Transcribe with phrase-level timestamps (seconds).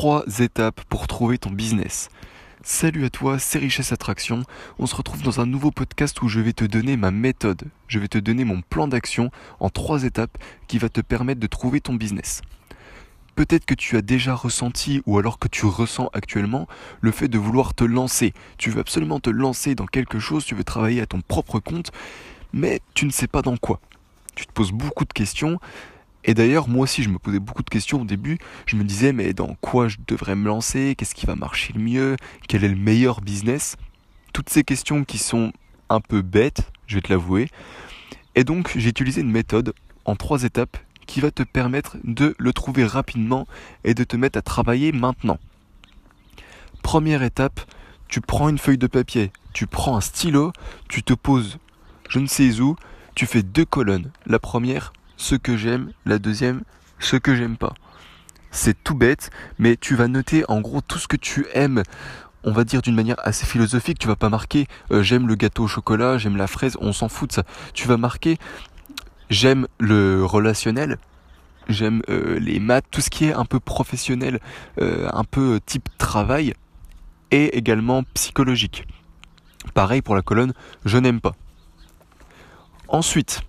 [0.00, 2.08] trois étapes pour trouver ton business.
[2.62, 4.44] Salut à toi, c'est Richesse Attraction.
[4.78, 7.64] On se retrouve dans un nouveau podcast où je vais te donner ma méthode.
[7.86, 11.46] Je vais te donner mon plan d'action en trois étapes qui va te permettre de
[11.46, 12.40] trouver ton business.
[13.34, 16.66] Peut-être que tu as déjà ressenti ou alors que tu ressens actuellement
[17.02, 18.32] le fait de vouloir te lancer.
[18.56, 21.92] Tu veux absolument te lancer dans quelque chose, tu veux travailler à ton propre compte,
[22.54, 23.80] mais tu ne sais pas dans quoi.
[24.34, 25.60] Tu te poses beaucoup de questions
[26.24, 28.38] et d'ailleurs, moi aussi, je me posais beaucoup de questions au début.
[28.66, 30.94] Je me disais, mais dans quoi je devrais me lancer?
[30.96, 32.16] Qu'est-ce qui va marcher le mieux?
[32.48, 33.76] Quel est le meilleur business?
[34.32, 35.52] Toutes ces questions qui sont
[35.88, 37.48] un peu bêtes, je vais te l'avouer.
[38.34, 40.76] Et donc, j'ai utilisé une méthode en trois étapes
[41.06, 43.46] qui va te permettre de le trouver rapidement
[43.84, 45.38] et de te mettre à travailler maintenant.
[46.82, 47.60] Première étape,
[48.08, 50.52] tu prends une feuille de papier, tu prends un stylo,
[50.88, 51.58] tu te poses
[52.10, 52.76] je ne sais où,
[53.14, 54.10] tu fais deux colonnes.
[54.26, 56.62] La première, ce que j'aime, la deuxième,
[56.98, 57.74] ce que j'aime pas.
[58.50, 61.82] C'est tout bête, mais tu vas noter en gros tout ce que tu aimes
[62.42, 65.64] on va dire d'une manière assez philosophique, tu vas pas marquer euh, j'aime le gâteau
[65.64, 67.42] au chocolat, j'aime la fraise, on s'en fout de ça.
[67.74, 68.38] Tu vas marquer
[69.28, 70.96] j'aime le relationnel,
[71.68, 74.40] j'aime euh, les maths, tout ce qui est un peu professionnel,
[74.80, 76.54] euh, un peu type travail
[77.30, 78.86] et également psychologique.
[79.74, 80.54] Pareil pour la colonne
[80.86, 81.34] je n'aime pas.
[82.88, 83.42] Ensuite,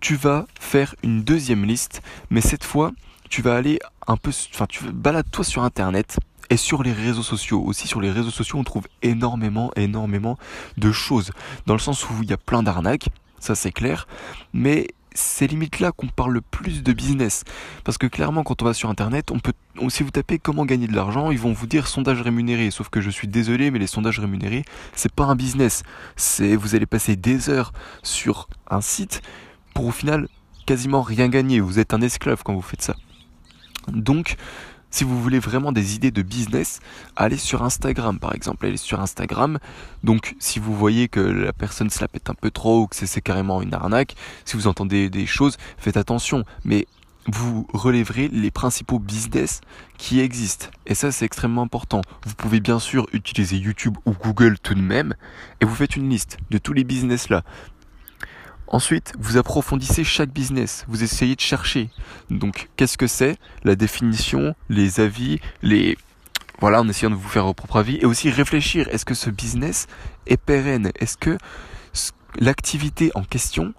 [0.00, 2.92] tu vas faire une deuxième liste, mais cette fois,
[3.28, 6.18] tu vas aller un peu, enfin, tu balades-toi sur Internet
[6.50, 7.62] et sur les réseaux sociaux.
[7.64, 10.38] Aussi, sur les réseaux sociaux, on trouve énormément, énormément
[10.76, 11.32] de choses.
[11.66, 13.08] Dans le sens où il y a plein d'arnaques,
[13.40, 14.06] ça c'est clair,
[14.52, 17.44] mais c'est limite là qu'on parle le plus de business.
[17.84, 19.54] Parce que clairement, quand on va sur internet, on peut,
[19.88, 22.70] si vous tapez comment gagner de l'argent, ils vont vous dire sondage rémunéré.
[22.70, 25.82] Sauf que je suis désolé, mais les sondages rémunérés, c'est pas un business.
[26.16, 27.72] C'est, vous allez passer des heures
[28.02, 29.22] sur un site
[29.76, 30.26] pour au final
[30.64, 31.60] quasiment rien gagner.
[31.60, 32.96] Vous êtes un esclave quand vous faites ça.
[33.88, 34.36] Donc,
[34.90, 36.80] si vous voulez vraiment des idées de business,
[37.14, 38.64] allez sur Instagram par exemple.
[38.64, 39.58] Allez sur Instagram.
[40.02, 42.96] Donc si vous voyez que la personne se la pète un peu trop ou que
[42.96, 44.16] c'est carrément une arnaque,
[44.46, 46.44] si vous entendez des choses, faites attention.
[46.64, 46.86] Mais
[47.26, 49.60] vous relèverez les principaux business
[49.98, 50.68] qui existent.
[50.86, 52.00] Et ça, c'est extrêmement important.
[52.24, 55.16] Vous pouvez bien sûr utiliser YouTube ou Google tout de même,
[55.60, 57.42] et vous faites une liste de tous les business là.
[58.68, 61.88] Ensuite, vous approfondissez chaque business, vous essayez de chercher.
[62.30, 63.38] Donc, qu'est-ce que c'est?
[63.62, 65.96] La définition, les avis, les...
[66.58, 67.96] Voilà, en essayant de vous faire vos propres avis.
[67.96, 69.86] Et aussi réfléchir, est-ce que ce business
[70.26, 70.90] est pérenne?
[70.98, 71.38] Est-ce que
[72.38, 73.72] l'activité en question,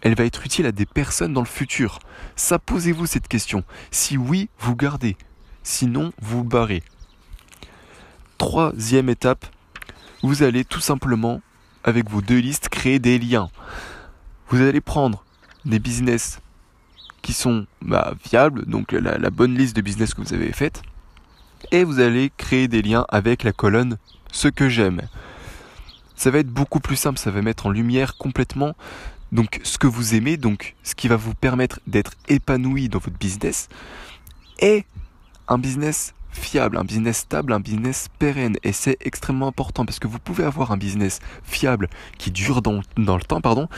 [0.00, 1.98] elle va être utile à des personnes dans le futur?
[2.36, 3.64] Ça, posez-vous cette question.
[3.90, 5.16] Si oui, vous gardez.
[5.62, 6.82] Sinon, vous barrez.
[8.38, 9.44] Troisième étape,
[10.22, 11.42] vous allez tout simplement,
[11.84, 13.50] avec vos deux listes, créer des liens.
[14.50, 15.24] Vous allez prendre
[15.64, 16.40] des business
[17.22, 20.82] qui sont bah, viables, donc la, bonne liste de business que vous avez faite,
[21.70, 23.96] et vous allez créer des liens avec la colonne
[24.32, 25.02] ce que j'aime.
[26.16, 28.74] Ça va être beaucoup plus simple, ça va mettre en lumière complètement
[29.30, 33.18] donc ce que vous aimez, donc ce qui va vous permettre d'être épanoui dans votre
[33.18, 33.68] business,
[34.58, 34.84] et
[35.46, 38.56] un business fiable, un business stable, un business pérenne.
[38.64, 42.80] Et c'est extrêmement important parce que vous pouvez avoir un business fiable qui dure dans,
[42.96, 43.68] dans le temps, pardon,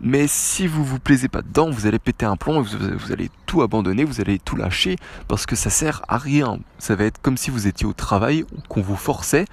[0.00, 3.30] mais si vous vous plaisez pas dedans, vous allez péter un plomb, vous, vous allez
[3.46, 6.58] tout abandonner, vous allez tout lâcher parce que ça sert à rien.
[6.78, 9.46] Ça va être comme si vous étiez au travail, qu'on vous forçait.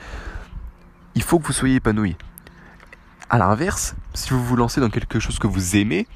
[1.15, 2.15] Il faut que vous soyez épanoui.
[3.29, 6.07] À l'inverse, si vous vous lancez dans quelque chose que vous aimez,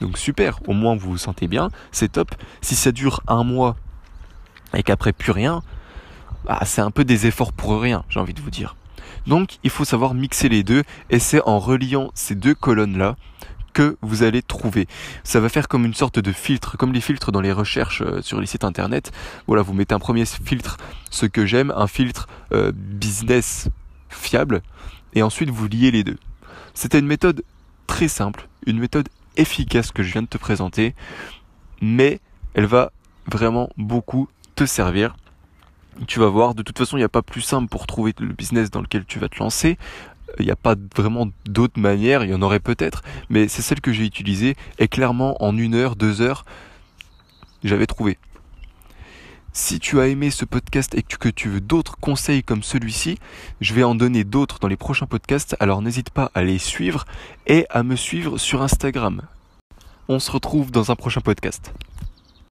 [0.00, 2.34] donc super, au moins vous vous sentez bien, c'est top.
[2.62, 3.76] Si ça dure un mois
[4.72, 5.62] et qu'après plus rien,
[6.46, 8.76] bah, c'est un peu des efforts pour rien, j'ai envie de vous dire.
[9.26, 13.16] Donc il faut savoir mixer les deux et c'est en reliant ces deux colonnes là
[13.76, 14.88] que vous allez trouver.
[15.22, 18.22] Ça va faire comme une sorte de filtre, comme les filtres dans les recherches euh,
[18.22, 19.12] sur les sites internet.
[19.46, 20.78] Voilà, vous mettez un premier filtre,
[21.10, 23.68] ce que j'aime, un filtre euh, business
[24.08, 24.62] fiable,
[25.12, 26.16] et ensuite vous liez les deux.
[26.72, 27.44] C'était une méthode
[27.86, 30.94] très simple, une méthode efficace que je viens de te présenter,
[31.82, 32.20] mais
[32.54, 32.92] elle va
[33.30, 35.16] vraiment beaucoup te servir.
[36.06, 38.32] Tu vas voir, de toute façon, il n'y a pas plus simple pour trouver le
[38.32, 39.76] business dans lequel tu vas te lancer
[40.38, 43.80] il n'y a pas vraiment d'autres manières, il y en aurait peut-être, mais c'est celle
[43.80, 46.44] que j'ai utilisée et clairement en une heure, deux heures,
[47.64, 48.18] j'avais trouvé.
[49.52, 53.18] Si tu as aimé ce podcast et que tu veux d'autres conseils comme celui-ci,
[53.62, 57.06] je vais en donner d'autres dans les prochains podcasts, alors n'hésite pas à les suivre
[57.46, 59.22] et à me suivre sur Instagram.
[60.08, 61.72] On se retrouve dans un prochain podcast.